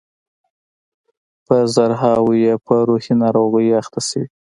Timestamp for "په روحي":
2.65-3.13